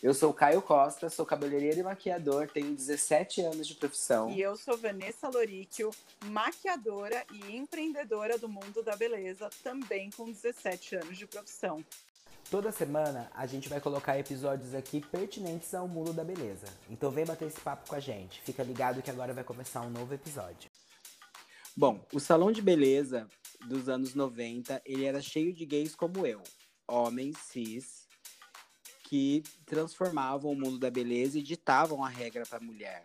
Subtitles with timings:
[0.00, 4.30] Eu sou Caio Costa, sou cabeleireiro e maquiador, tenho 17 anos de profissão.
[4.30, 5.90] E eu sou Vanessa Loríquio,
[6.26, 11.84] maquiadora e empreendedora do mundo da beleza, também com 17 anos de profissão.
[12.48, 16.66] Toda semana a gente vai colocar episódios aqui pertinentes ao mundo da beleza.
[16.88, 18.40] Então vem bater esse papo com a gente.
[18.42, 20.70] Fica ligado que agora vai começar um novo episódio.
[21.76, 23.28] Bom, o salão de beleza
[23.66, 26.40] dos anos 90, ele era cheio de gays como eu,
[26.86, 27.97] homens cis,
[29.08, 33.02] que transformavam o mundo da beleza e ditavam a regra para a mulher.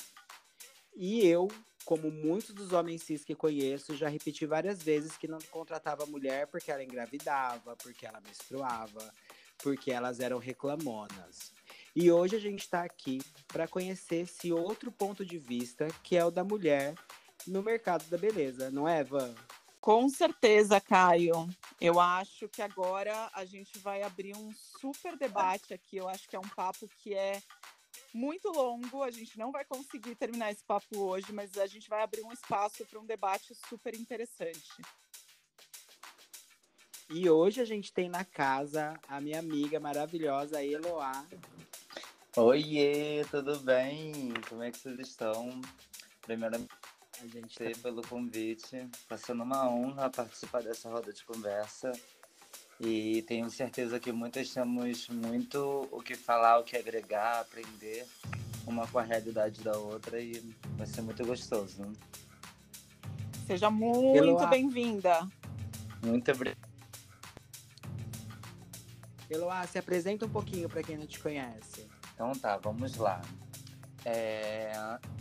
[0.93, 1.47] E eu,
[1.85, 6.47] como muitos dos homens cis que conheço, já repeti várias vezes que não contratava mulher
[6.47, 9.13] porque ela engravidava, porque ela menstruava,
[9.59, 11.53] porque elas eram reclamonas.
[11.95, 16.25] E hoje a gente está aqui para conhecer esse outro ponto de vista, que é
[16.25, 16.95] o da mulher
[17.47, 19.33] no mercado da beleza, não é, Van?
[19.83, 21.45] Com certeza, Caio.
[21.81, 25.97] Eu acho que agora a gente vai abrir um super debate aqui.
[25.97, 27.43] Eu acho que é um papo que é
[28.13, 29.03] muito longo.
[29.03, 32.31] A gente não vai conseguir terminar esse papo hoje, mas a gente vai abrir um
[32.31, 34.81] espaço para um debate super interessante.
[37.09, 41.25] E hoje a gente tem na casa a minha amiga maravilhosa Eloá.
[42.37, 44.33] Oiê, tudo bem?
[44.47, 45.59] Como é que vocês estão?
[46.21, 46.71] Primeiramente,
[47.23, 47.81] a gente tá...
[47.81, 48.75] pelo convite.
[48.75, 51.91] Está sendo uma honra participar dessa roda de conversa.
[52.79, 58.05] E tenho certeza que muitas temos muito o que falar, o que agregar, aprender
[58.67, 60.33] uma com a realidade da outra e
[60.75, 61.81] vai ser muito gostoso.
[61.81, 61.93] Né?
[63.47, 65.27] Seja muito bem-vinda.
[66.03, 66.73] Muito obrigado.
[69.29, 71.87] Eloá, se apresenta um pouquinho para quem não te conhece.
[72.13, 73.21] Então tá, vamos lá.
[74.05, 74.71] É,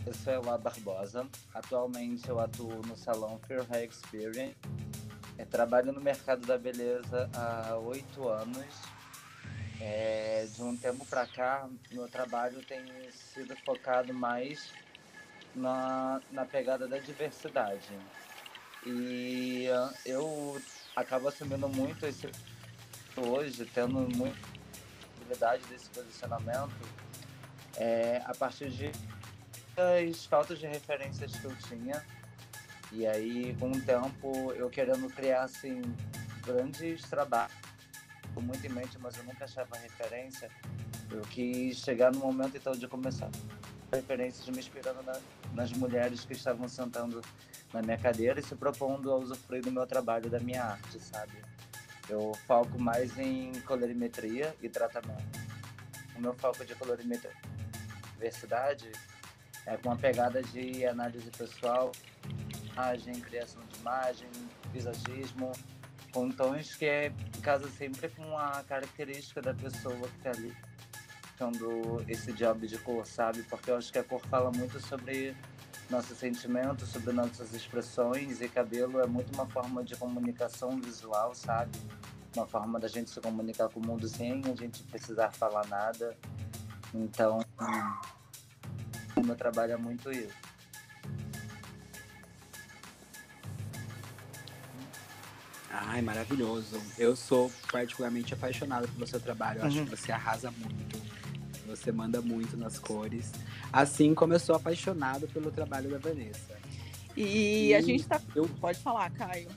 [0.05, 1.27] eu sou Eloá Barbosa.
[1.53, 4.55] Atualmente eu atuo no salão Fair Hair Experience.
[5.37, 8.65] É, trabalho no mercado da beleza há oito anos.
[9.79, 14.71] É, de um tempo para cá, meu trabalho tem sido focado mais
[15.55, 17.97] na, na pegada da diversidade.
[18.85, 19.65] E
[20.05, 20.61] eu
[20.95, 22.29] acabo assumindo muito esse
[23.17, 24.37] hoje, tendo muita
[25.23, 26.73] possibilidade desse posicionamento,
[27.77, 28.91] é, a partir de
[29.75, 32.03] as faltas de referências que eu tinha.
[32.91, 35.81] E aí, com o tempo, eu querendo criar, assim,
[36.45, 37.55] grandes trabalhos,
[38.35, 40.49] com muito em mente, mas eu nunca achava referência.
[41.09, 43.29] Eu quis chegar no momento, então, de começar
[43.91, 45.19] referências me inspirando na,
[45.53, 47.21] nas mulheres que estavam sentando
[47.71, 51.33] na minha cadeira e se propondo a usufruir do meu trabalho, da minha arte, sabe?
[52.09, 55.39] Eu foco mais em colorimetria e tratamento.
[56.15, 57.52] O meu foco de colorimetria
[58.13, 58.91] diversidade
[59.65, 61.91] é com uma pegada de análise pessoal,
[62.71, 64.27] imagem, criação de imagem,
[64.73, 65.51] visagismo,
[66.11, 70.55] com tons que é, casa sempre com a característica da pessoa que está ali
[71.37, 73.43] tendo esse job de cor, sabe?
[73.43, 75.35] Porque eu acho que a cor fala muito sobre
[75.89, 81.77] nossos sentimentos, sobre nossas expressões e cabelo é muito uma forma de comunicação visual, sabe?
[82.35, 86.15] Uma forma da gente se comunicar com o mundo sem a gente precisar falar nada.
[86.93, 87.39] Então,
[89.15, 90.33] o meu trabalho é muito isso.
[95.73, 96.79] Ai, maravilhoso.
[96.97, 99.59] Eu sou particularmente apaixonado pelo seu trabalho.
[99.59, 99.67] Eu uhum.
[99.69, 101.01] acho que você arrasa muito.
[101.65, 103.31] Você manda muito nas cores.
[103.71, 106.59] Assim como eu sou apaixonado pelo trabalho da Vanessa.
[107.17, 108.21] E, e a gente tá.
[108.35, 108.47] Eu...
[108.61, 109.49] Pode falar, Caio.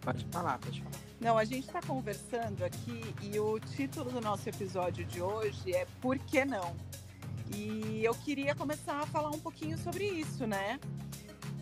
[0.00, 1.01] Pode falar, pode falar.
[1.22, 5.86] Não, a gente está conversando aqui e o título do nosso episódio de hoje é
[6.00, 6.74] Por que não?
[7.54, 10.80] E eu queria começar a falar um pouquinho sobre isso, né?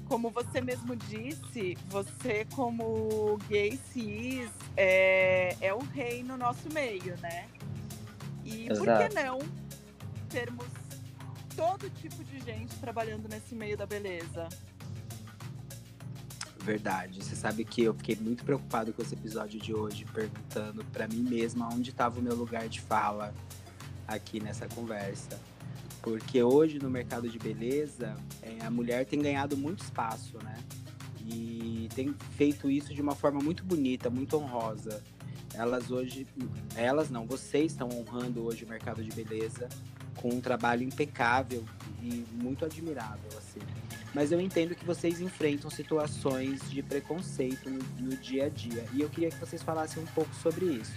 [0.09, 7.15] Como você mesmo disse, você como gay cis é, é o rei no nosso meio,
[7.19, 7.47] né?
[8.47, 8.79] E Exato.
[8.79, 9.39] por que não
[10.31, 10.67] termos
[11.55, 14.49] todo tipo de gente trabalhando nesse meio da beleza.
[16.63, 17.25] Verdade.
[17.25, 21.23] Você sabe que eu fiquei muito preocupado com esse episódio de hoje, perguntando para mim
[21.23, 23.33] mesma onde estava o meu lugar de fala
[24.07, 25.41] aqui nessa conversa.
[26.03, 30.59] Porque hoje no mercado de beleza, é, a mulher tem ganhado muito espaço, né?
[31.27, 35.03] E tem feito isso de uma forma muito bonita, muito honrosa.
[35.55, 36.27] Elas hoje,
[36.77, 39.69] elas não, vocês estão honrando hoje o mercado de beleza
[40.17, 41.65] com um trabalho impecável
[42.03, 43.61] e muito admirável, assim.
[44.15, 48.85] Mas eu entendo que vocês enfrentam situações de preconceito no, no dia a dia.
[48.93, 50.93] E eu queria que vocês falassem um pouco sobre isso.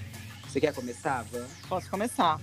[0.47, 1.47] Você quer começar, Van?
[1.67, 2.39] Posso começar.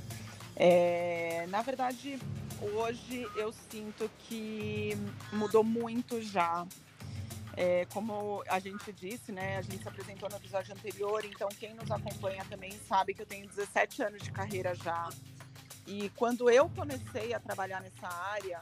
[0.57, 2.19] É, na verdade,
[2.61, 4.97] hoje eu sinto que
[5.33, 6.67] mudou muito já.
[7.57, 9.57] É, como a gente disse, né?
[9.57, 13.27] A gente se apresentou no episódio anterior, então quem nos acompanha também sabe que eu
[13.27, 15.09] tenho 17 anos de carreira já
[15.87, 18.61] E quando eu comecei a trabalhar nessa área,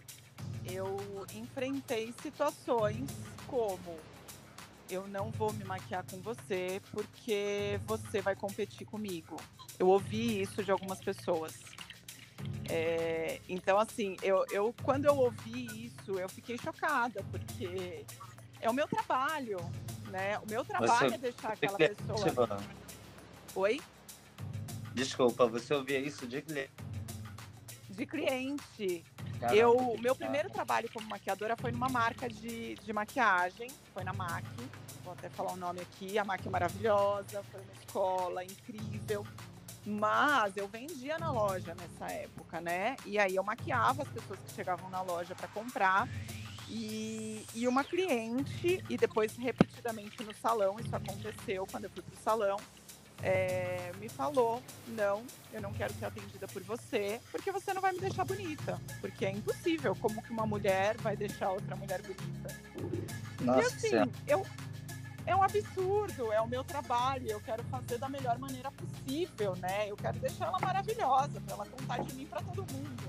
[0.73, 0.97] eu
[1.35, 3.11] enfrentei situações
[3.47, 3.99] como
[4.91, 9.37] eu não vou me maquiar com você porque você vai competir comigo.
[9.79, 11.55] Eu ouvi isso de algumas pessoas.
[12.69, 18.05] É, então, assim, eu, eu, quando eu ouvi isso, eu fiquei chocada, porque
[18.61, 19.59] é o meu trabalho,
[20.11, 20.39] né?
[20.39, 22.61] O meu trabalho você, é deixar aquela pessoa.
[23.55, 23.81] Oi?
[24.95, 26.71] Desculpa, você ouvia isso de cliente?
[27.99, 29.05] De cliente.
[29.53, 34.47] Eu, meu primeiro trabalho como maquiadora foi numa marca de, de maquiagem, foi na MAC,
[35.03, 39.27] vou até falar o nome aqui, a MAC é maravilhosa, foi uma escola incrível,
[39.85, 42.95] mas eu vendia na loja nessa época, né?
[43.05, 46.09] E aí eu maquiava as pessoas que chegavam na loja para comprar
[46.69, 52.17] e, e uma cliente, e depois repetidamente no salão, isso aconteceu quando eu fui pro
[52.23, 52.59] salão,
[53.23, 57.93] é, me falou: não, eu não quero ser atendida por você, porque você não vai
[57.93, 58.81] me deixar bonita.
[59.01, 59.97] Porque é impossível.
[59.97, 62.55] Como que uma mulher vai deixar outra mulher bonita?
[63.41, 64.47] Nossa, e assim, eu,
[65.27, 69.91] é um absurdo, é o meu trabalho, eu quero fazer da melhor maneira possível, né?
[69.91, 73.09] Eu quero deixar ela maravilhosa, para ela contar de mim para todo mundo.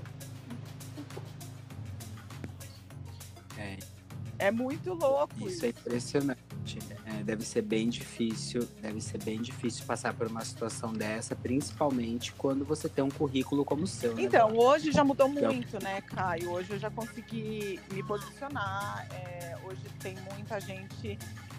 [3.56, 3.78] É.
[4.38, 5.34] é muito louco.
[5.36, 5.66] Isso, é isso.
[5.66, 6.49] é impressionante.
[7.30, 12.64] Deve ser bem difícil, deve ser bem difícil passar por uma situação dessa, principalmente quando
[12.64, 14.16] você tem um currículo como o seu.
[14.16, 14.22] Né?
[14.24, 15.52] Então, hoje já mudou então...
[15.52, 16.50] muito, né, Caio?
[16.50, 19.06] Hoje eu já consegui me posicionar.
[19.12, 21.16] É, hoje tem muita gente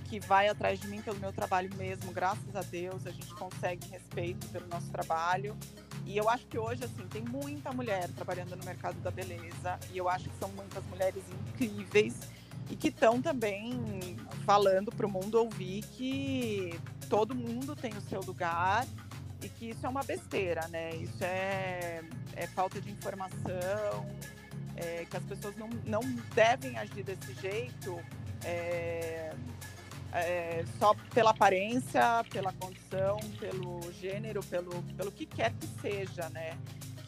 [0.09, 3.87] que vai atrás de mim pelo meu trabalho mesmo, graças a Deus, a gente consegue
[3.87, 5.55] respeito pelo nosso trabalho.
[6.05, 9.97] E eu acho que hoje, assim, tem muita mulher trabalhando no mercado da beleza, e
[9.97, 11.23] eu acho que são muitas mulheres
[11.53, 12.40] incríveis
[12.71, 16.79] e que estão também falando para o mundo ouvir que
[17.09, 18.87] todo mundo tem o seu lugar
[19.43, 20.95] e que isso é uma besteira, né?
[20.95, 22.01] Isso é,
[22.35, 24.07] é falta de informação,
[24.77, 26.01] é, que as pessoas não, não
[26.33, 27.99] devem agir desse jeito
[28.45, 29.33] é,
[30.13, 36.57] é, só pela aparência, pela condição, pelo gênero, pelo, pelo que quer que seja, né?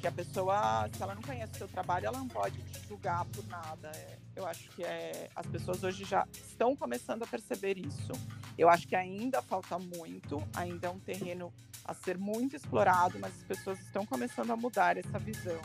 [0.03, 3.23] Que a pessoa, se ela não conhece o seu trabalho, ela não pode te julgar
[3.23, 3.89] por nada.
[3.95, 8.11] É, eu acho que é, as pessoas hoje já estão começando a perceber isso.
[8.57, 11.53] Eu acho que ainda falta muito, ainda é um terreno
[11.85, 15.61] a ser muito explorado, mas as pessoas estão começando a mudar essa visão.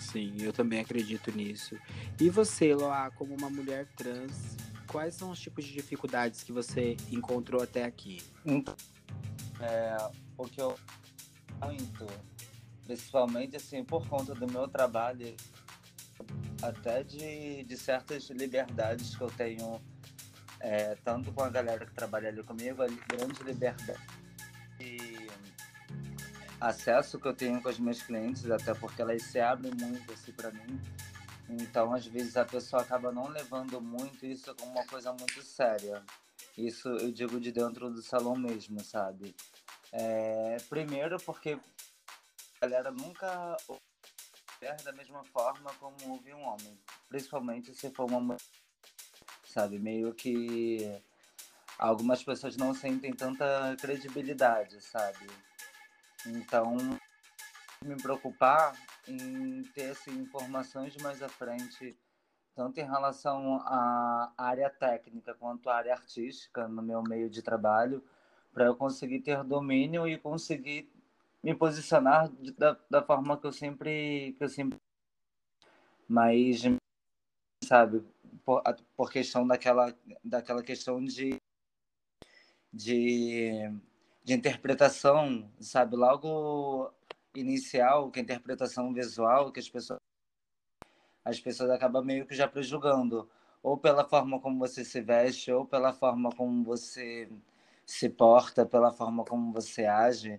[0.00, 1.76] Sim, eu também acredito nisso.
[2.18, 4.56] E você, Loa, como uma mulher trans,
[4.86, 8.22] quais são os tipos de dificuldades que você encontrou até aqui?
[9.60, 10.74] É, o que eu
[11.64, 12.06] muito,
[12.84, 15.34] principalmente assim, por conta do meu trabalho,
[16.62, 19.80] até de, de certas liberdades que eu tenho,
[20.60, 24.00] é, tanto com a galera que trabalha ali comigo, a grande liberdade
[24.80, 25.28] e
[26.60, 30.32] acesso que eu tenho com as minhas clientes, até porque elas se abrem muito assim
[30.32, 30.80] para mim.
[31.48, 36.02] Então, às vezes, a pessoa acaba não levando muito isso como uma coisa muito séria.
[36.56, 39.34] Isso eu digo de dentro do salão mesmo, sabe?
[39.92, 41.58] É, primeiro porque
[42.60, 43.80] a galera nunca ouve
[44.84, 46.78] da mesma forma como ouve um homem.
[47.08, 48.40] Principalmente se for uma mulher,
[49.44, 49.78] sabe?
[49.78, 51.00] Meio que
[51.78, 55.26] algumas pessoas não sentem tanta credibilidade, sabe?
[56.26, 56.76] Então,
[57.84, 58.76] me preocupar
[59.06, 61.96] em ter assim, informações mais à frente,
[62.54, 68.04] tanto em relação à área técnica quanto à área artística no meu meio de trabalho,
[68.52, 70.90] para eu conseguir ter domínio e conseguir
[71.42, 74.78] me posicionar da, da forma que eu sempre que eu sempre
[76.08, 76.62] mas
[77.64, 78.02] sabe
[78.44, 78.62] por,
[78.96, 81.36] por questão daquela daquela questão de
[82.72, 83.50] de,
[84.24, 86.92] de interpretação sabe logo
[87.34, 90.00] inicial que a interpretação visual que as pessoas
[91.24, 93.28] as pessoas acabam meio que já prejulgando
[93.62, 97.30] ou pela forma como você se veste ou pela forma como você
[97.88, 100.38] se porta, pela forma como você age.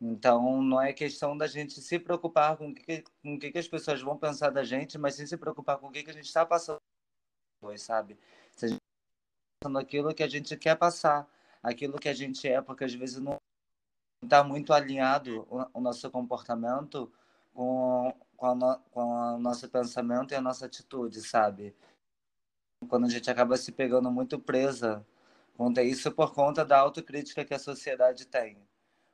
[0.00, 3.68] Então, não é questão da gente se preocupar com o que, com o que, as
[3.68, 6.24] pessoas vão pensar da gente, mas sim se preocupar com o que, que a gente
[6.24, 6.80] está passando,
[7.76, 8.18] sabe?
[8.56, 11.28] Se a gente está passando aquilo que a gente quer passar,
[11.62, 13.36] aquilo que a gente é, porque às vezes não
[14.24, 17.12] está muito alinhado o, nosso comportamento
[17.52, 21.76] com, com, no, com o nosso pensamento e a nossa atitude, sabe?
[22.88, 25.06] Quando a gente acaba se pegando muito presa
[25.58, 28.56] Conta isso por conta da autocrítica que a sociedade tem.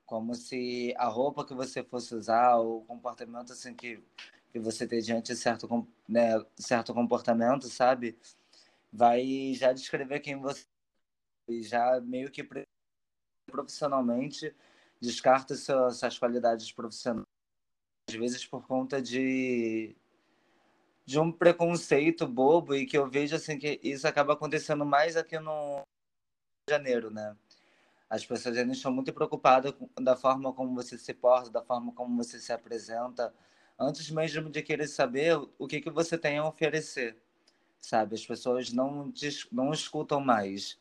[0.04, 4.04] Como se a roupa que você fosse usar, o comportamento assim que,
[4.52, 8.18] que você tem diante de certo, né, certo comportamento, sabe?
[8.92, 10.66] Vai já descrever quem você
[11.48, 12.46] e já meio que
[13.46, 14.54] profissionalmente
[15.00, 17.24] descarta suas, suas qualidades profissionais,
[18.06, 19.96] às vezes por conta de
[21.06, 25.38] de um preconceito bobo e que eu vejo assim que isso acaba acontecendo mais aqui
[25.38, 25.82] no
[26.66, 27.36] de Janeiro, né?
[28.08, 32.16] As pessoas ainda estão muito preocupadas da forma como você se porta, da forma como
[32.16, 33.34] você se apresenta,
[33.78, 37.16] antes mesmo de querer saber o que, que você tem a oferecer,
[37.78, 38.14] sabe?
[38.14, 39.12] As pessoas não,
[39.52, 40.78] não escutam mais,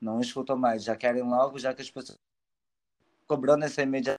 [0.00, 2.18] não escutam mais, já querem logo, já que as pessoas
[3.26, 4.18] cobrando essa imediatez,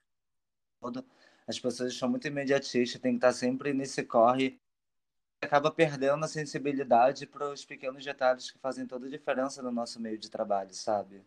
[1.46, 4.60] as pessoas estão muito imediatistas, tem que estar sempre nesse corre,
[5.40, 10.00] acaba perdendo a sensibilidade para os pequenos detalhes que fazem toda a diferença no nosso
[10.00, 11.22] meio de trabalho, sabe?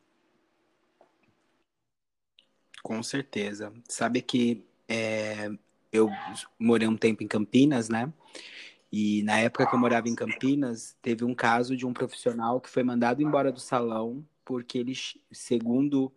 [2.84, 3.72] Com certeza.
[3.88, 5.50] Sabe que é,
[5.92, 6.10] eu
[6.60, 8.12] morei um tempo em Campinas, né?
[8.92, 12.70] E na época que eu morava em Campinas, teve um caso de um profissional que
[12.70, 14.94] foi mandado embora do salão porque ele,
[15.32, 16.12] segundo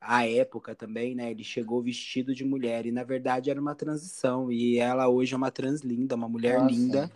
[0.00, 4.50] a época também, né, ele chegou vestido de mulher e na verdade era uma transição
[4.50, 6.74] e ela hoje é uma trans linda, uma mulher Nossa.
[6.74, 7.12] linda.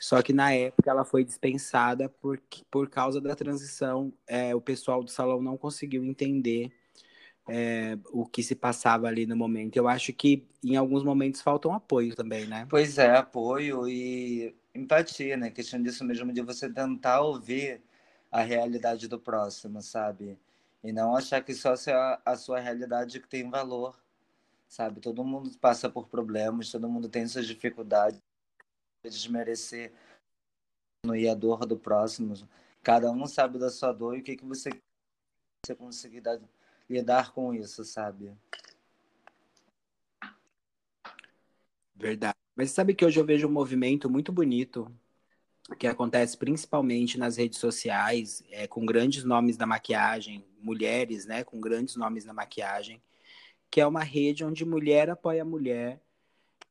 [0.00, 2.40] Só que na época ela foi dispensada por,
[2.70, 4.10] por causa da transição.
[4.26, 6.72] É, o pessoal do salão não conseguiu entender
[7.46, 9.76] é, o que se passava ali no momento.
[9.76, 12.66] Eu acho que em alguns momentos falta um apoio também, né?
[12.70, 15.50] Pois é, apoio e empatia, né?
[15.50, 17.82] Questão disso mesmo, de você tentar ouvir
[18.32, 20.38] a realidade do próximo, sabe?
[20.82, 23.98] E não achar que só a, a sua realidade que tem valor,
[24.66, 24.98] sabe?
[24.98, 28.22] Todo mundo passa por problemas, todo mundo tem suas dificuldades,
[29.08, 29.92] desmerecer
[31.14, 32.34] e a dor do próximo.
[32.82, 34.70] Cada um sabe da sua dor e o que, que você,
[35.64, 36.40] você conseguir dar
[36.88, 38.36] lidar com isso, sabe?
[41.94, 42.36] Verdade.
[42.54, 44.92] Mas sabe que hoje eu vejo um movimento muito bonito
[45.78, 51.60] que acontece principalmente nas redes sociais, é, com grandes nomes da maquiagem, mulheres, né, com
[51.60, 53.00] grandes nomes da maquiagem,
[53.70, 56.00] que é uma rede onde mulher apoia mulher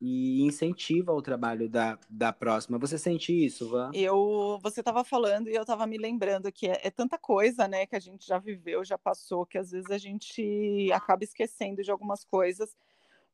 [0.01, 2.77] e incentiva o trabalho da, da próxima.
[2.77, 3.91] Você sente isso, Van?
[3.93, 7.85] Eu, você estava falando e eu estava me lembrando que é, é, tanta coisa, né,
[7.85, 11.91] que a gente já viveu, já passou, que às vezes a gente acaba esquecendo de
[11.91, 12.75] algumas coisas.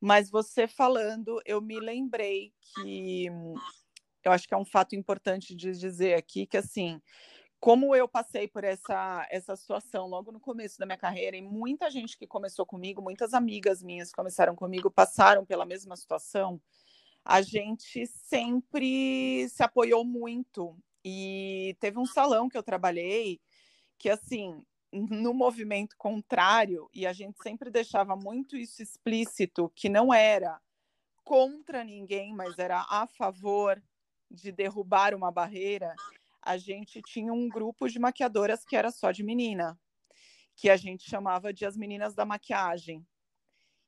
[0.01, 3.27] Mas você falando, eu me lembrei que
[4.23, 6.99] eu acho que é um fato importante de dizer aqui que assim,
[7.59, 11.89] como eu passei por essa, essa situação logo no começo da minha carreira, e muita
[11.89, 16.61] gente que começou comigo, muitas amigas minhas que começaram comigo, passaram pela mesma situação,
[17.23, 20.77] a gente sempre se apoiou muito.
[21.03, 23.39] E teve um salão que eu trabalhei
[23.97, 30.13] que, assim, no movimento contrário, e a gente sempre deixava muito isso explícito, que não
[30.13, 30.59] era
[31.23, 33.81] contra ninguém, mas era a favor
[34.29, 35.95] de derrubar uma barreira
[36.45, 39.77] a gente tinha um grupo de maquiadoras que era só de menina,
[40.55, 43.05] que a gente chamava de as meninas da maquiagem.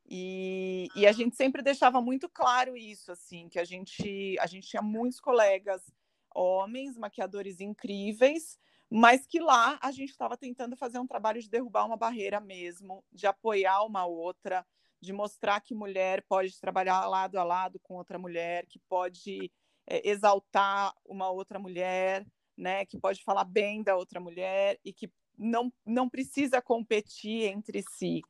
[0.10, 4.68] E, e, a gente sempre deixava muito claro isso, assim, que a gente, a gente
[4.68, 5.84] tinha muitos colegas
[6.34, 8.58] homens, maquiadores incríveis,
[8.90, 13.04] mas que lá a gente estava tentando fazer um trabalho de derrubar uma barreira mesmo,
[13.12, 14.66] de apoiar uma outra,
[15.00, 19.52] de mostrar que mulher pode trabalhar lado a lado com outra mulher, que pode
[19.86, 22.26] é, exaltar uma outra mulher,
[22.58, 27.84] né, que pode falar bem da outra mulher e que não, não precisa competir entre
[27.84, 28.22] si.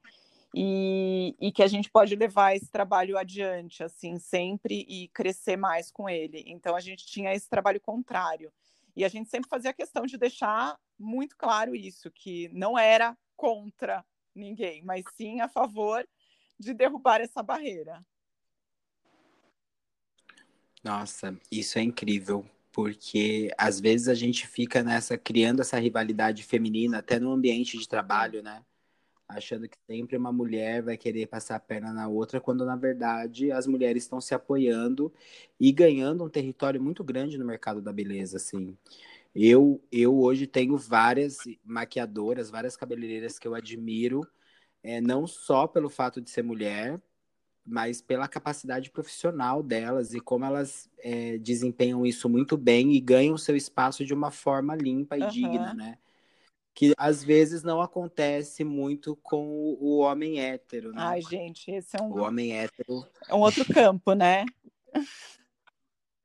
[0.56, 5.92] E, e, que a gente pode levar esse trabalho adiante, assim, sempre e crescer mais
[5.92, 6.44] com ele.
[6.48, 8.52] Então, a gente tinha esse trabalho contrário.
[8.96, 14.04] E a gente sempre fazia questão de deixar muito claro isso, que não era contra
[14.34, 16.08] ninguém, mas sim a favor
[16.60, 18.04] de derrubar essa barreira.
[20.84, 27.00] Nossa, isso é incrível, porque às vezes a gente fica nessa criando essa rivalidade feminina
[27.00, 28.64] até no ambiente de trabalho, né?
[29.28, 33.52] Achando que sempre uma mulher vai querer passar a perna na outra, quando na verdade
[33.52, 35.12] as mulheres estão se apoiando
[35.60, 38.78] e ganhando um território muito grande no mercado da beleza, assim.
[39.34, 44.28] Eu, eu hoje tenho várias maquiadoras, várias cabeleireiras que eu admiro,
[44.84, 47.02] é, não só pelo fato de ser mulher,
[47.68, 53.38] mas pela capacidade profissional delas e como elas é, desempenham isso muito bem e ganham
[53.38, 55.30] seu espaço de uma forma limpa e uhum.
[55.30, 55.98] digna, né?
[56.74, 61.02] Que às vezes não acontece muito com o homem hétero, né?
[61.02, 62.12] Ai, gente, esse é um.
[62.12, 63.06] O homem hétero.
[63.28, 64.46] É um outro campo, né?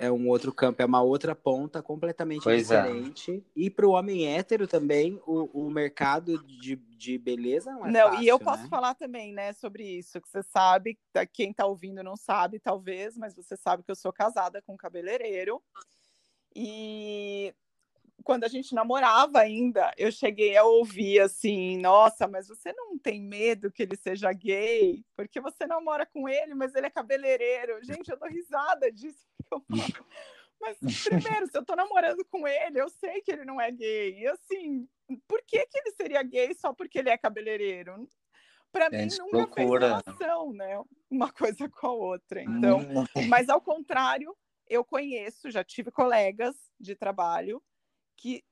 [0.02, 2.82] é um outro campo, é uma outra ponta completamente pois é.
[2.82, 3.30] diferente.
[3.30, 3.50] É.
[3.54, 8.08] E para o homem hétero também, o, o mercado de, de beleza não é Não,
[8.08, 8.68] fácil, e eu posso né?
[8.68, 10.98] falar também, né, sobre isso, que você sabe,
[11.32, 14.76] quem está ouvindo não sabe, talvez, mas você sabe que eu sou casada com um
[14.76, 15.62] cabeleireiro.
[16.52, 17.54] E
[18.22, 23.20] quando a gente namorava ainda, eu cheguei a ouvir assim: nossa, mas você não tem
[23.20, 25.04] medo que ele seja gay?
[25.16, 27.82] Porque você namora com ele, mas ele é cabeleireiro.
[27.84, 29.26] Gente, eu dou risada disso.
[30.60, 34.20] Mas, primeiro, se eu tô namorando com ele, eu sei que ele não é gay.
[34.20, 34.88] E assim,
[35.26, 38.08] por que, que ele seria gay só porque ele é cabeleireiro?
[38.70, 40.02] Para mim, nunca loucura.
[40.04, 40.80] fez relação, né?
[41.10, 42.42] Uma coisa com a outra.
[42.42, 42.78] Então,
[43.28, 44.34] mas ao contrário,
[44.68, 47.62] eu conheço, já tive colegas de trabalho
[48.22, 48.44] que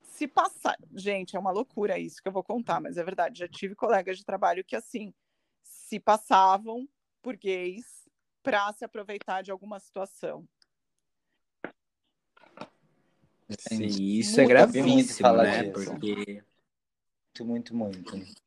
[0.00, 0.78] se passar.
[0.94, 3.40] Gente, é uma loucura isso que eu vou contar, mas é verdade.
[3.40, 5.12] Já tive colegas de trabalho que, assim,
[5.62, 6.88] se passavam
[7.20, 8.08] por gays
[8.42, 10.48] para se aproveitar de alguma situação.
[13.58, 15.64] Sim, isso é gravíssimo, né?
[15.64, 15.90] Disso.
[15.90, 16.42] Porque.
[17.40, 18.42] Muito, muito, muito.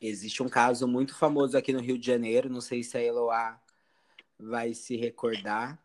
[0.00, 3.60] Existe um caso muito famoso aqui no Rio de Janeiro, não sei se a Eloá
[4.38, 5.80] vai se recordar,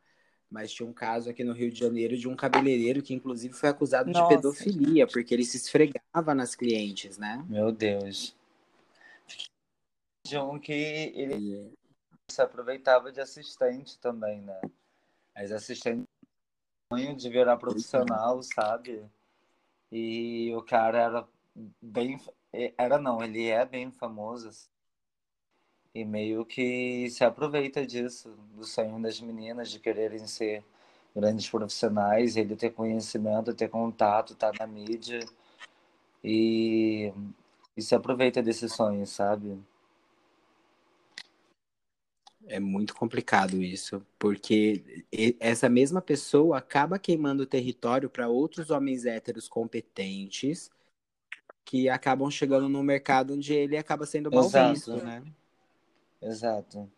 [0.49, 3.69] mas tinha um caso aqui no Rio de Janeiro de um cabeleireiro que, inclusive, foi
[3.69, 4.23] acusado Nossa.
[4.23, 7.43] de pedofilia, porque ele se esfregava nas clientes, né?
[7.49, 8.35] Meu Deus.
[10.25, 11.73] De um que ele
[12.29, 14.59] se aproveitava de assistente também, né?
[15.35, 16.07] As assistentes
[17.17, 19.03] de virar profissional, sabe?
[19.91, 21.27] E o cara era
[21.81, 22.19] bem.
[22.77, 24.49] Era não, ele é bem famoso.
[24.49, 24.69] Assim.
[25.97, 30.63] E meio que se aproveita disso, do sonho das meninas de quererem ser
[31.15, 35.25] grandes profissionais, ele ter conhecimento, ter contato, tá na mídia.
[36.23, 37.11] E,
[37.75, 39.57] e se aproveita desse sonho, sabe?
[42.45, 45.03] É muito complicado isso, porque
[45.39, 50.69] essa mesma pessoa acaba queimando o território para outros homens héteros competentes
[51.65, 54.73] que acabam chegando no mercado onde ele acaba sendo mal Exato.
[54.73, 55.23] visto, né?
[56.21, 56.91] Exato.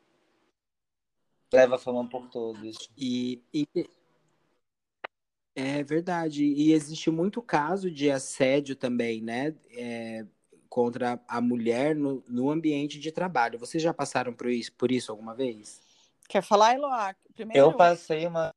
[1.51, 2.89] Leva a fama por todos.
[2.97, 3.67] E, e,
[5.55, 6.45] é verdade.
[6.45, 9.55] E existe muito caso de assédio também, né?
[9.71, 10.25] É,
[10.69, 13.59] contra a mulher no, no ambiente de trabalho.
[13.59, 15.81] Vocês já passaram por isso, por isso alguma vez?
[16.27, 17.15] Quer falar, Eloá?
[17.33, 17.59] Primeiro...
[17.59, 18.53] Eu passei uma.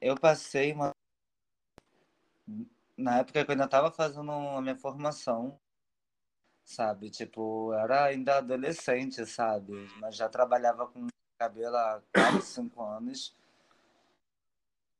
[0.00, 0.92] Eu passei uma.
[2.96, 5.58] Na época que eu ainda estava fazendo a minha formação,
[6.70, 7.10] sabe?
[7.10, 9.72] Tipo, era ainda adolescente, sabe?
[10.00, 13.34] Mas já trabalhava com cabelo há 4, 5 anos.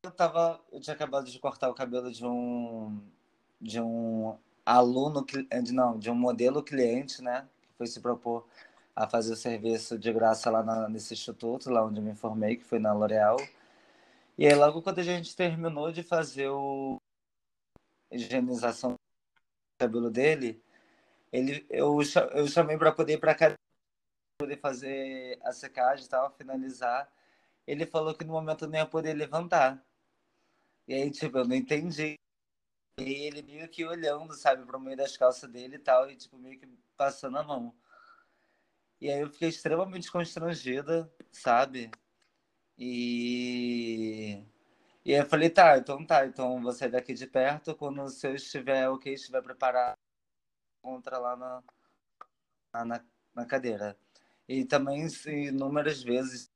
[0.03, 3.01] Eu tava, eu tinha acabado de cortar o cabelo de um
[3.61, 8.47] de um aluno de não, de um modelo cliente, né, que foi se propor
[8.97, 12.57] a fazer o serviço de graça lá na, nesse instituto, lá onde eu me formei,
[12.57, 13.37] que foi na L'Oréal.
[14.39, 16.97] E aí logo quando a gente terminou de fazer o
[18.11, 18.99] higienização do
[19.79, 20.63] cabelo dele,
[21.33, 21.99] ele, eu,
[22.35, 23.37] eu chamei para poder ir para
[24.39, 27.11] poder fazer a secagem e tal, finalizar.
[27.67, 29.85] Ele falou que no momento não ia poder levantar.
[30.89, 32.19] E aí, tipo, eu não entendi.
[32.99, 36.39] E ele meio que olhando, sabe, pro meio das calças dele e tal, e tipo,
[36.39, 36.67] meio que
[36.97, 37.75] passando a mão.
[39.01, 41.91] E aí eu fiquei extremamente constrangida, sabe?
[42.79, 44.45] E.
[45.05, 48.35] E aí eu falei, tá, então tá, então você daqui de perto, quando o seu
[48.35, 49.97] estiver ok, estiver preparado,
[50.81, 53.97] encontra lá na, na, na cadeira.
[54.49, 56.51] E também, inúmeras vezes,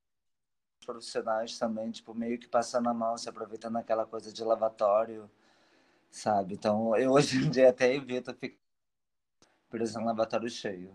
[0.84, 5.30] profissionais também, tipo, meio que passando a mão, se aproveitando aquela coisa de lavatório,
[6.10, 6.54] sabe?
[6.54, 8.58] Então, eu hoje em dia até evito ficar
[9.70, 10.92] preso em lavatório cheio.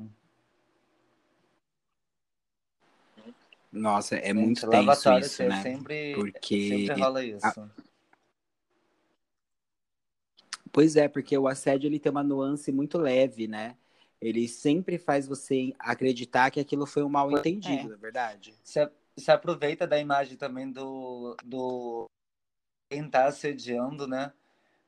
[3.71, 5.61] Nossa, é Gente, muito tenso isso, né?
[5.61, 7.61] Sempre, porque sempre rola isso.
[7.61, 7.88] A
[10.79, 13.75] Pois é, porque o assédio ele tem uma nuance muito leve, né?
[14.21, 18.55] Ele sempre faz você acreditar que aquilo foi um mal entendido, é, é verdade?
[18.63, 22.05] Se, se aproveita da imagem também do, do
[22.89, 24.31] quem tá assediando, né?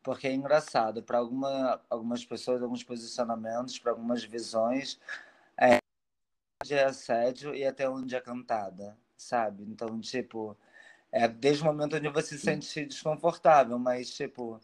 [0.01, 4.97] Porque é engraçado, para alguma, algumas pessoas, alguns posicionamentos, para algumas visões,
[5.59, 5.79] é,
[6.69, 9.65] é assédio e até onde é cantada, sabe?
[9.65, 10.55] Então, tipo,
[11.11, 14.57] é desde o momento onde você se sente desconfortável, mas, tipo,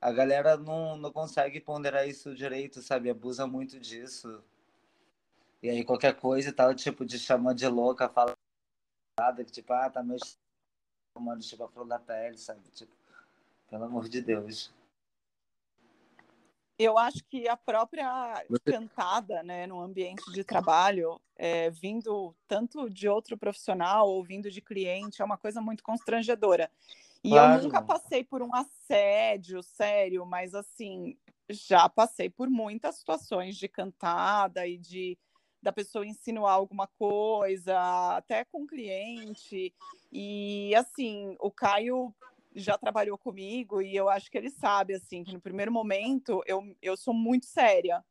[0.00, 3.10] a galera não, não consegue ponderar isso direito, sabe?
[3.10, 4.42] Abusa muito disso.
[5.62, 8.36] E aí qualquer coisa e tal, tipo, de chama de louca, fala
[9.18, 10.20] nada, que tipo, ah, tá meio
[11.14, 12.60] tomando tipo a flor da pele, sabe?
[12.70, 12.94] Tipo,
[13.68, 14.72] pelo amor de Deus.
[16.78, 23.08] Eu acho que a própria cantada, né, no ambiente de trabalho, é, vindo tanto de
[23.08, 26.70] outro profissional ou vindo de cliente, é uma coisa muito constrangedora.
[27.26, 27.58] E claro.
[27.58, 31.18] eu nunca passei por um assédio sério, mas assim,
[31.50, 35.18] já passei por muitas situações de cantada e de
[35.60, 37.76] da pessoa insinuar alguma coisa,
[38.14, 39.74] até com cliente.
[40.12, 42.14] E assim, o Caio
[42.54, 46.62] já trabalhou comigo e eu acho que ele sabe, assim, que no primeiro momento eu,
[46.80, 48.04] eu sou muito séria.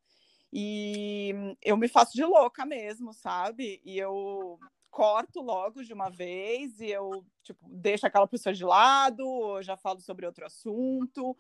[0.52, 3.80] E eu me faço de louca mesmo, sabe?
[3.86, 4.60] E eu
[4.96, 10.00] corto logo de uma vez e eu, tipo, deixo aquela pessoa de lado, já falo
[10.00, 11.36] sobre outro assunto.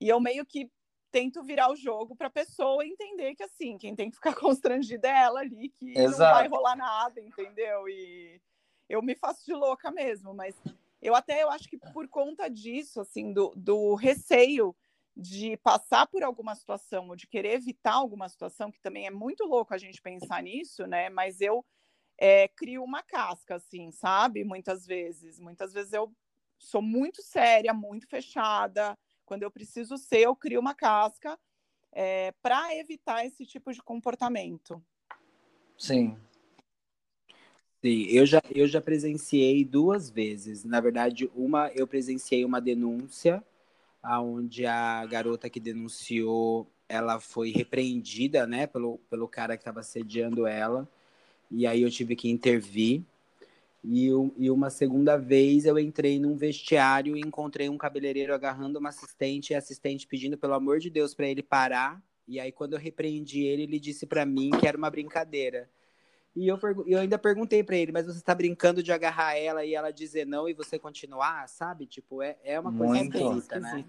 [0.00, 0.70] E eu meio que
[1.10, 5.08] tento virar o jogo para a pessoa entender que, assim, quem tem que ficar constrangida
[5.08, 6.20] é ela ali, que Exato.
[6.20, 7.88] não vai rolar nada, entendeu?
[7.88, 8.40] E
[8.88, 10.54] eu me faço de louca mesmo, mas
[11.02, 14.72] eu até eu acho que por conta disso, assim, do, do receio
[15.16, 19.44] de passar por alguma situação ou de querer evitar alguma situação, que também é muito
[19.46, 21.10] louco a gente pensar nisso, né?
[21.10, 21.66] Mas eu
[22.20, 24.44] é, crio uma casca, assim, sabe?
[24.44, 25.40] Muitas vezes.
[25.40, 26.14] Muitas vezes eu
[26.58, 28.96] sou muito séria, muito fechada.
[29.24, 31.38] Quando eu preciso ser, eu crio uma casca
[31.90, 34.84] é, para evitar esse tipo de comportamento.
[35.78, 36.14] Sim.
[37.82, 40.62] Sim, eu já, eu já presenciei duas vezes.
[40.64, 43.42] Na verdade, uma eu presenciei uma denúncia,
[44.04, 50.46] onde a garota que denunciou ela foi repreendida, né, pelo, pelo cara que estava assediando
[50.46, 50.86] ela.
[51.50, 53.02] E aí eu tive que intervir.
[53.82, 58.90] E, e uma segunda vez eu entrei num vestiário e encontrei um cabeleireiro agarrando uma
[58.90, 62.02] assistente e a assistente pedindo pelo amor de Deus para ele parar.
[62.28, 65.68] E aí quando eu repreendi ele, ele disse para mim que era uma brincadeira.
[66.36, 69.74] E eu, eu ainda perguntei para ele, mas você está brincando de agarrar ela e
[69.74, 71.86] ela dizer não e você continuar, sabe?
[71.86, 73.84] Tipo, é, é uma coisa Muito esquisita, né?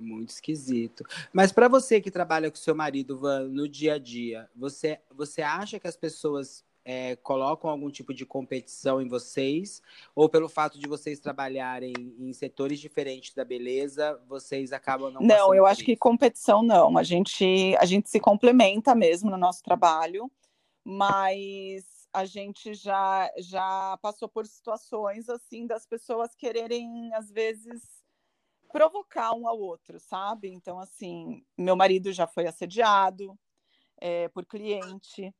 [0.00, 1.04] Muito esquisito.
[1.32, 5.42] Mas para você que trabalha com seu marido, Van, no dia a dia, você, você
[5.42, 9.82] acha que as pessoas é, colocam algum tipo de competição em vocês?
[10.14, 15.54] Ou pelo fato de vocês trabalharem em setores diferentes da beleza, vocês acabam não Não,
[15.54, 15.86] eu acho isso?
[15.86, 16.96] que competição não.
[16.96, 20.30] A gente, a gente se complementa mesmo no nosso trabalho,
[20.84, 27.99] mas a gente já, já passou por situações assim das pessoas quererem, às vezes
[28.70, 30.48] provocar um ao outro, sabe?
[30.48, 33.38] Então, assim, meu marido já foi assediado
[34.00, 35.34] é, por cliente,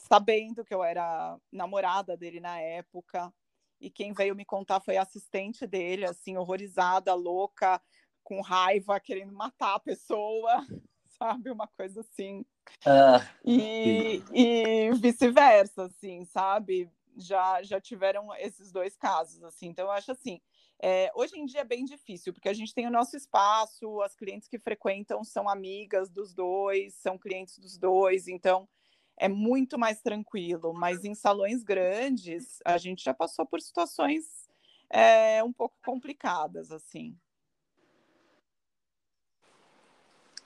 [0.00, 3.32] sabendo que eu era namorada dele na época,
[3.80, 7.80] e quem veio me contar foi a assistente dele, assim, horrorizada, louca,
[8.24, 10.66] com raiva, querendo matar a pessoa,
[11.18, 11.50] sabe?
[11.50, 12.44] Uma coisa assim.
[12.84, 16.90] Ah, e, e vice-versa, assim, sabe?
[17.16, 19.66] Já, já tiveram esses dois casos, assim.
[19.68, 20.40] Então, eu acho assim,
[20.80, 24.14] é, hoje em dia é bem difícil, porque a gente tem o nosso espaço, as
[24.14, 28.68] clientes que frequentam são amigas dos dois, são clientes dos dois, então
[29.16, 30.72] é muito mais tranquilo.
[30.72, 34.48] Mas em salões grandes, a gente já passou por situações
[34.88, 37.16] é, um pouco complicadas, assim.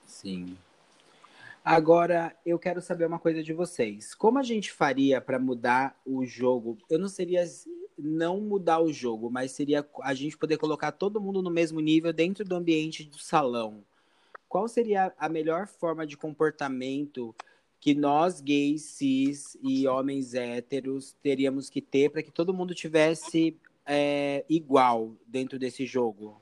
[0.05, 0.57] Sim.
[1.63, 4.13] Agora, eu quero saber uma coisa de vocês.
[4.13, 6.77] Como a gente faria para mudar o jogo?
[6.89, 7.41] Eu não seria
[7.97, 12.13] não mudar o jogo, mas seria a gente poder colocar todo mundo no mesmo nível
[12.13, 13.83] dentro do ambiente do salão.
[14.47, 17.35] Qual seria a melhor forma de comportamento
[17.79, 23.57] que nós gays, cis e homens héteros teríamos que ter para que todo mundo tivesse
[23.85, 26.41] é, igual dentro desse jogo?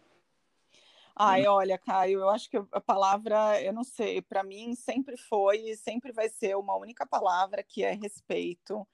[1.15, 5.69] Ai, olha, Caio, eu acho que a palavra, eu não sei, para mim sempre foi
[5.69, 8.87] e sempre vai ser uma única palavra que é respeito.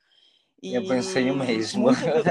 [0.61, 1.83] E eu pensei o mesmo.
[1.83, 2.23] Muito do...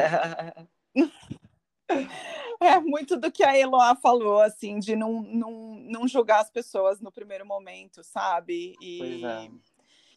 [2.60, 7.00] é muito do que a Eloá falou, assim, de não, não, não julgar as pessoas
[7.00, 8.74] no primeiro momento, sabe?
[8.80, 9.50] E pois é.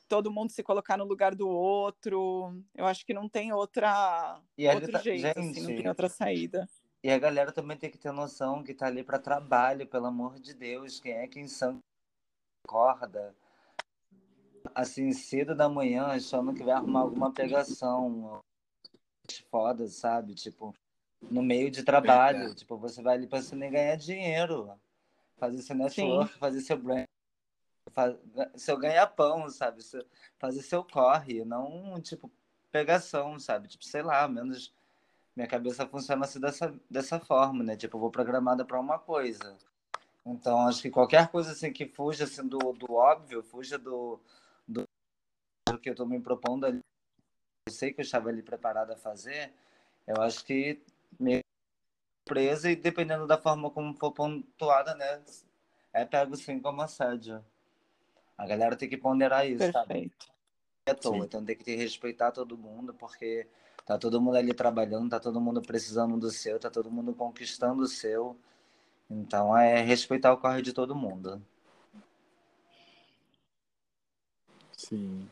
[0.07, 2.53] todo mundo se colocar no lugar do outro.
[2.75, 4.99] Eu acho que não tem outra e outro tá...
[4.99, 6.67] jeito, Gente, assim, não tem outra saída.
[7.03, 10.37] E a galera também tem que ter noção que tá ali para trabalho, pelo amor
[10.39, 10.99] de Deus.
[10.99, 11.79] Quem é quem são
[12.67, 13.33] corda?
[14.79, 18.39] Assim, cedo da manhã, achando que vai arrumar alguma pegação.
[19.51, 20.33] Foda, sabe?
[20.33, 20.73] Tipo,
[21.29, 22.55] no meio de trabalho.
[22.55, 24.71] Tipo, você vai ali você nem ganhar dinheiro.
[25.37, 26.39] Fazer seu network, Sim.
[26.39, 27.03] fazer seu brand.
[27.91, 28.19] Fazer
[28.55, 29.81] seu ganha-pão, sabe?
[30.37, 31.43] Fazer seu corre.
[31.43, 32.31] Não, tipo,
[32.71, 33.67] pegação, sabe?
[33.67, 34.73] Tipo, sei lá, menos
[35.35, 37.75] minha cabeça funciona assim dessa, dessa forma, né?
[37.75, 39.57] Tipo, eu vou programada para uma coisa.
[40.25, 44.21] Então, acho que qualquer coisa assim que fuja assim, do, do óbvio, fuja do,
[45.79, 46.79] que eu estou me propondo ali,
[47.67, 49.53] eu sei que eu estava ali preparada a fazer,
[50.05, 50.81] eu acho que
[51.19, 51.41] meio
[52.25, 55.23] presa e dependendo da forma como for pontuada, né?
[55.91, 57.43] É pego sim como assédio.
[58.37, 60.25] A galera tem que ponderar isso, Perfeito.
[60.25, 60.29] sabe?
[60.87, 63.47] É toa, então tem que respeitar todo mundo, porque
[63.89, 67.81] Tá todo mundo ali trabalhando, tá todo mundo precisando do seu, tá todo mundo conquistando
[67.81, 68.37] o seu.
[69.09, 71.41] Então é respeitar o corre de todo mundo.
[74.77, 75.27] Sim.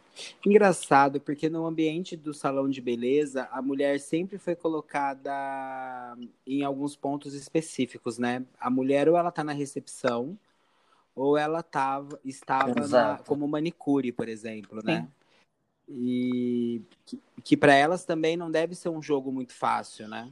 [0.45, 6.95] Engraçado, porque no ambiente do salão de beleza, a mulher sempre foi colocada em alguns
[6.95, 8.45] pontos específicos, né?
[8.59, 10.37] A mulher ou ela tá na recepção,
[11.15, 15.01] ou ela tava, estava na, como manicure, por exemplo, né?
[15.01, 15.17] Sim.
[15.89, 20.29] E que, que para elas também não deve ser um jogo muito fácil, né?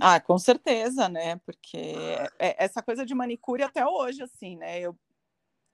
[0.00, 1.36] Ah, com certeza, né?
[1.46, 1.94] Porque
[2.38, 4.80] é, essa coisa de manicure até hoje, assim, né?
[4.80, 4.96] Eu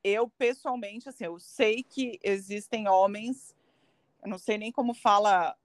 [0.05, 3.55] eu pessoalmente, assim, eu sei que existem homens,
[4.23, 5.57] eu não sei nem como fala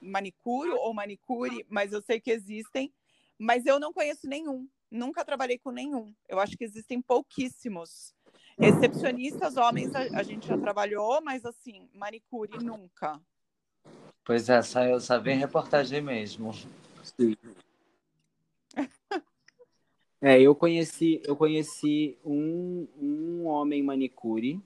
[0.00, 2.92] manicure ou manicure, mas eu sei que existem,
[3.38, 6.14] mas eu não conheço nenhum, nunca trabalhei com nenhum.
[6.28, 8.14] Eu acho que existem pouquíssimos.
[8.58, 13.20] Recepcionistas, homens, a, a gente já trabalhou, mas assim, manicure nunca.
[14.24, 16.52] Pois é, só vem reportagem mesmo.
[17.02, 17.36] Sim.
[20.22, 24.60] É, eu conheci, eu conheci um, um homem manicure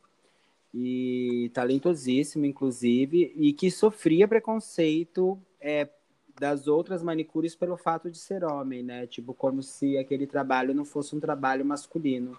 [0.73, 5.89] e talentosíssimo, inclusive, e que sofria preconceito é,
[6.39, 9.07] das outras manicures pelo fato de ser homem, né?
[9.07, 12.37] Tipo, como se aquele trabalho não fosse um trabalho masculino.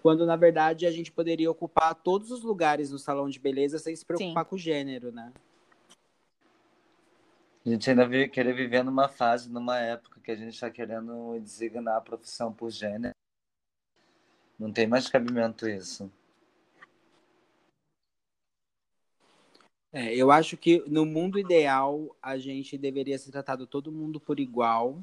[0.00, 3.94] Quando, na verdade, a gente poderia ocupar todos os lugares no salão de beleza sem
[3.94, 4.48] se preocupar Sim.
[4.50, 5.32] com o gênero, né?
[7.64, 11.38] A gente ainda vive, querer viver numa fase, numa época que a gente está querendo
[11.40, 13.14] designar a profissão por gênero.
[14.58, 16.10] Não tem mais cabimento isso.
[19.92, 24.38] É, eu acho que no mundo ideal a gente deveria ser tratado todo mundo por
[24.38, 24.98] igual,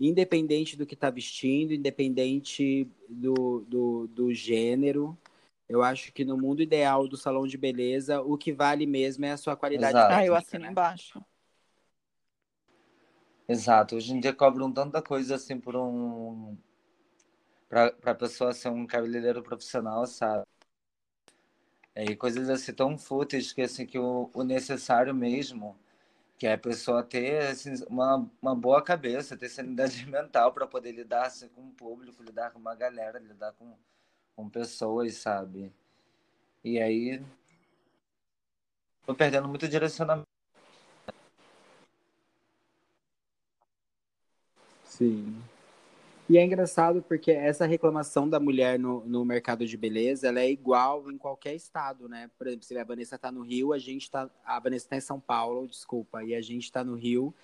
[0.00, 5.16] independente do que está vestindo, independente do, do, do gênero.
[5.68, 9.32] Eu acho que no mundo ideal do salão de beleza, o que vale mesmo é
[9.32, 10.14] a sua qualidade Exato.
[10.14, 10.70] Ah, eu assino né?
[10.70, 11.22] embaixo.
[13.52, 13.96] Exato.
[13.96, 16.56] Hoje em dia cobram tanta coisa assim por um.
[17.68, 20.46] Pra, pra pessoa ser um cabeleireiro profissional, sabe?
[21.94, 25.76] É, e coisas assim tão fúteis que assim que o, o necessário mesmo
[26.38, 30.92] que é a pessoa ter assim, uma, uma boa cabeça, ter sanidade mental para poder
[30.92, 33.74] lidar assim, com o público, lidar com uma galera, lidar com,
[34.36, 35.72] com pessoas, sabe?
[36.64, 37.22] E aí
[39.06, 40.31] tô perdendo muito direcionamento.
[45.02, 45.42] Sim.
[46.28, 50.48] E é engraçado porque essa reclamação da mulher no, no mercado de beleza, ela é
[50.48, 52.30] igual em qualquer estado, né?
[52.38, 54.30] Por exemplo, se a Vanessa tá no Rio, a gente tá.
[54.44, 57.34] A Vanessa tá em São Paulo, desculpa, e a gente tá no Rio,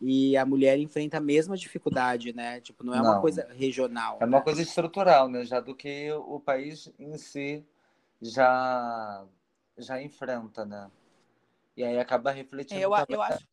[0.00, 2.60] e a mulher enfrenta a mesma dificuldade, né?
[2.60, 3.04] Tipo, não é não.
[3.04, 4.18] uma coisa regional.
[4.20, 4.44] É uma né?
[4.44, 5.42] coisa estrutural, né?
[5.44, 7.64] Já do que o país em si
[8.20, 9.24] já,
[9.78, 10.90] já enfrenta, né?
[11.74, 12.80] E aí acaba refletindo.
[12.80, 13.46] Eu, eu acho.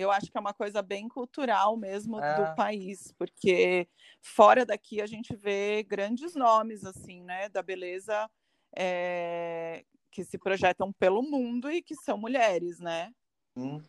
[0.00, 2.34] Eu acho que é uma coisa bem cultural mesmo é.
[2.36, 3.86] do país, porque
[4.22, 8.28] fora daqui a gente vê grandes nomes assim, né, da beleza
[8.74, 13.12] é, que se projetam pelo mundo e que são mulheres, né?
[13.54, 13.82] Hum.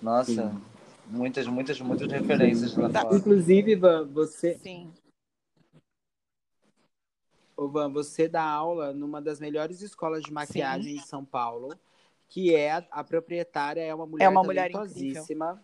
[0.00, 0.62] Nossa, Sim.
[1.06, 3.02] muitas, muitas, muitas referências lá tá.
[3.02, 3.16] fora.
[3.16, 4.56] Inclusive, Van, você.
[4.58, 4.90] Sim.
[7.54, 11.02] Ô, Van, você dá aula numa das melhores escolas de maquiagem Sim.
[11.02, 11.78] de São Paulo
[12.28, 15.62] que é a, proprietária é uma mulher é uma talentosíssima.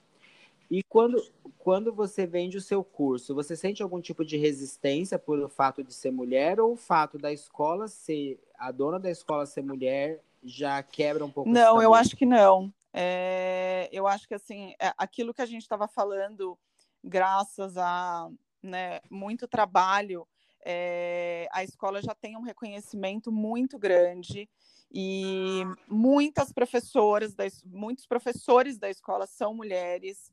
[0.70, 1.22] e quando,
[1.58, 5.92] quando você vende o seu curso, você sente algum tipo de resistência pelo fato de
[5.92, 10.82] ser mulher ou o fato da escola ser a dona da escola ser mulher já
[10.82, 11.50] quebra um pouco?
[11.50, 12.72] Não, eu acho que não.
[12.92, 16.56] É, eu acho que assim, é, aquilo que a gente estava falando,
[17.02, 18.30] graças a
[18.62, 20.26] né, muito trabalho,
[20.64, 24.48] é, a escola já tem um reconhecimento muito grande
[24.96, 30.32] e muitas professoras, das, muitos professores da escola são mulheres.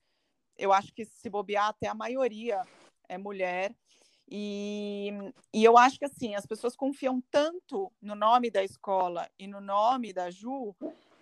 [0.56, 2.62] Eu acho que se bobear até a maioria
[3.10, 3.76] é mulher.
[4.30, 5.10] E,
[5.52, 9.60] e eu acho que assim, as pessoas confiam tanto no nome da escola e no
[9.60, 10.76] nome da Ju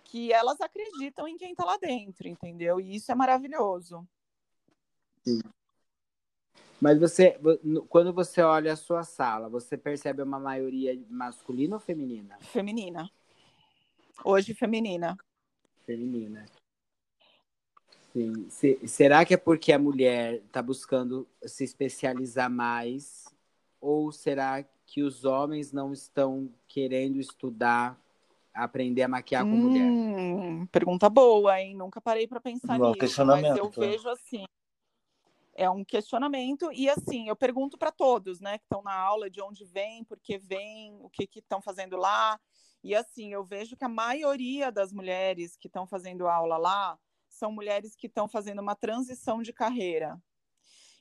[0.04, 2.78] que elas acreditam em quem está lá dentro, entendeu?
[2.78, 4.06] E isso é maravilhoso.
[5.24, 5.40] Sim.
[6.78, 7.38] Mas você,
[7.88, 12.38] quando você olha a sua sala, você percebe uma maioria masculina ou feminina?
[12.40, 13.10] Feminina.
[14.24, 15.16] Hoje feminina.
[15.86, 16.44] Feminina.
[18.12, 18.48] Sim.
[18.50, 23.24] Se, será que é porque a mulher está buscando se especializar mais?
[23.80, 27.98] Ou será que os homens não estão querendo estudar,
[28.52, 30.68] aprender a maquiar com hum, mulher?
[30.72, 31.74] Pergunta boa, hein?
[31.74, 33.24] Nunca parei para pensar Bom, nisso.
[33.24, 34.44] Mas eu vejo assim.
[35.54, 39.42] É um questionamento, e assim, eu pergunto para todos, né, que estão na aula, de
[39.42, 42.40] onde vem, por que vem, o que estão fazendo lá.
[42.82, 47.52] E assim, eu vejo que a maioria das mulheres que estão fazendo aula lá são
[47.52, 50.20] mulheres que estão fazendo uma transição de carreira.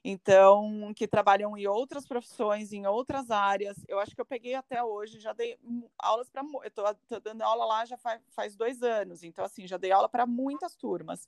[0.04, 3.78] Então, que trabalham em outras profissões, em outras áreas.
[3.88, 5.58] Eu acho que eu peguei até hoje, já dei
[5.98, 6.42] aulas para.
[6.42, 10.08] Eu estou dando aula lá já faz, faz dois anos, então, assim, já dei aula
[10.08, 11.28] para muitas turmas.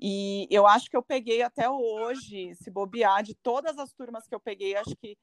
[0.00, 4.34] E eu acho que eu peguei até hoje, se bobear, de todas as turmas que
[4.34, 5.16] eu peguei, acho que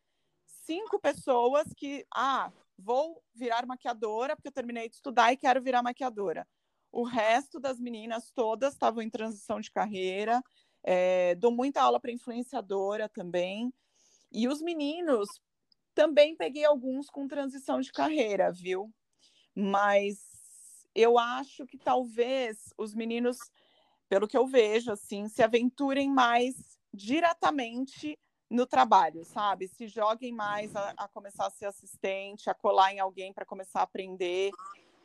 [0.46, 5.82] cinco pessoas que, ah, vou virar maquiadora, porque eu terminei de estudar e quero virar
[5.82, 6.48] maquiadora.
[6.92, 10.42] O resto das meninas todas estavam em transição de carreira,
[10.84, 13.74] é, dou muita aula para influenciadora também.
[14.32, 15.28] E os meninos,
[15.94, 18.94] também peguei alguns com transição de carreira, viu?
[19.56, 20.20] Mas
[20.94, 23.38] eu acho que talvez os meninos
[24.08, 28.18] pelo que eu vejo, assim, se aventurem mais diretamente
[28.50, 29.68] no trabalho, sabe?
[29.68, 33.82] Se joguem mais a, a começar a ser assistente, a colar em alguém para começar
[33.82, 34.52] a aprender.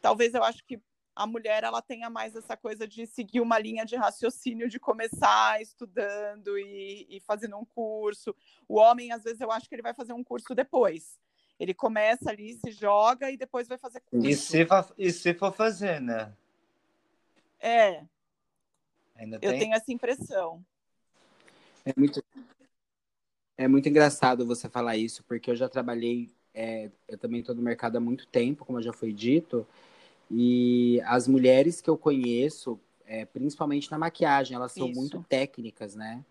[0.00, 0.80] Talvez eu acho que
[1.14, 5.60] a mulher ela tenha mais essa coisa de seguir uma linha de raciocínio, de começar
[5.60, 8.34] estudando e, e fazendo um curso.
[8.68, 11.20] O homem, às vezes, eu acho que ele vai fazer um curso depois.
[11.60, 14.26] Ele começa ali, se joga e depois vai fazer curso.
[14.26, 16.32] E se for, e se for fazer, né?
[17.60, 18.04] É,
[19.22, 19.58] Ainda eu tem?
[19.60, 20.64] tenho essa impressão.
[21.84, 22.24] É muito,
[23.56, 27.62] é muito engraçado você falar isso, porque eu já trabalhei, é, eu também estou no
[27.62, 29.66] mercado há muito tempo, como já foi dito,
[30.30, 34.98] e as mulheres que eu conheço, é, principalmente na maquiagem, elas são isso.
[34.98, 36.24] muito técnicas, né?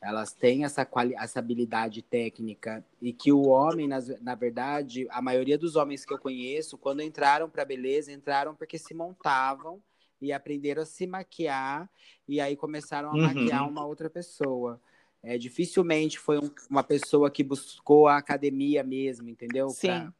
[0.00, 5.22] Elas têm essa, quali essa habilidade técnica e que o homem, na, na verdade, a
[5.22, 9.80] maioria dos homens que eu conheço, quando entraram para beleza, entraram porque se montavam
[10.20, 11.88] e aprenderam a se maquiar
[12.28, 13.22] e aí começaram a uhum.
[13.22, 14.80] maquiar uma outra pessoa.
[15.28, 19.66] É, dificilmente foi um, uma pessoa que buscou a academia mesmo, entendeu?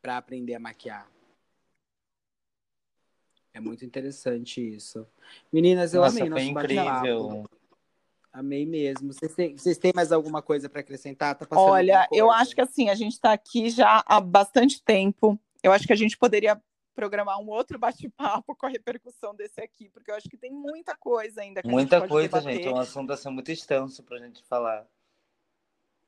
[0.03, 1.09] Para aprender a maquiar.
[3.55, 5.07] É muito interessante isso.
[5.53, 7.45] Meninas, eu Nossa, amei foi incrível.
[8.33, 9.13] Amei mesmo.
[9.13, 11.37] Vocês têm, vocês têm mais alguma coisa para acrescentar?
[11.37, 15.39] Tá Olha, eu acho que assim, a gente está aqui já há bastante tempo.
[15.63, 16.61] Eu acho que a gente poderia
[16.97, 20.97] programar um outro bate-papo com a repercussão desse aqui, porque eu acho que tem muita
[20.97, 21.63] coisa ainda.
[21.63, 22.57] Que muita a gente coisa, debater.
[22.57, 22.67] gente.
[22.67, 24.85] É um assunto assim, muito extenso para a gente falar.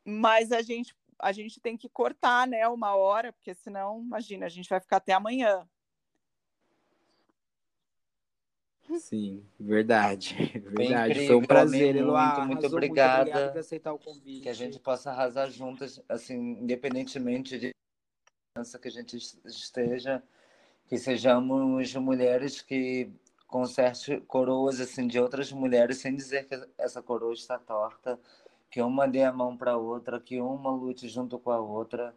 [0.09, 4.49] Mas a gente, a gente tem que cortar, né, uma hora, porque senão, imagina, a
[4.49, 5.69] gente vai ficar até amanhã.
[8.99, 10.35] Sim, verdade.
[10.65, 11.11] Verdade.
[11.11, 12.39] Incrível, Foi um prazer, Eloá.
[12.39, 13.25] Muito, muito obrigada.
[13.25, 14.41] Muito obrigado por aceitar o convite.
[14.41, 17.75] Que a gente possa arrasar juntas, assim, independentemente de
[18.81, 20.23] que a gente esteja
[20.89, 23.13] que sejamos mulheres que
[23.47, 28.19] conserte coroas assim de outras mulheres sem dizer que essa coroa está torta,
[28.71, 32.15] que uma dê a mão para outra, que uma lute junto com a outra,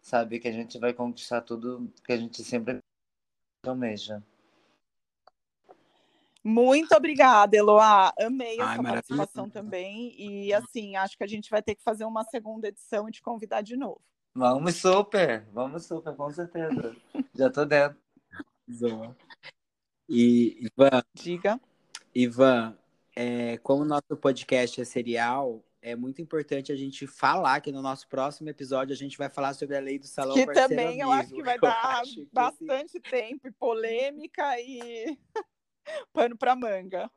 [0.00, 2.78] sabe que a gente vai conquistar tudo que a gente sempre
[3.66, 4.22] almeja.
[6.44, 8.12] Muito obrigada, Eloá.
[8.20, 10.14] Amei Ai, essa participação também.
[10.16, 13.20] E assim, acho que a gente vai ter que fazer uma segunda edição e te
[13.20, 14.00] convidar de novo.
[14.32, 16.94] Vamos super, vamos super, com certeza.
[17.34, 17.98] Já tô dentro.
[18.70, 19.16] Zoa.
[20.08, 21.02] E, Ivan.
[21.14, 21.60] Diga.
[22.14, 22.78] Ivan,
[23.16, 27.80] é, como o nosso podcast é serial, é muito importante a gente falar que no
[27.80, 31.02] nosso próximo episódio a gente vai falar sobre a lei do salão que também amigo.
[31.02, 35.16] eu acho que vai dar bastante tempo e polêmica e
[36.12, 37.08] pano para manga.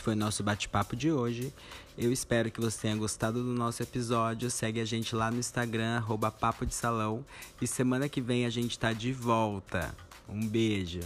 [0.00, 1.52] foi o nosso bate-papo de hoje.
[1.98, 4.48] Eu espero que você tenha gostado do nosso episódio.
[4.52, 7.26] Segue a gente lá no Instagram, arroba Papo de Salão.
[7.60, 9.92] E semana que vem a gente tá de volta.
[10.28, 11.00] Um beijo.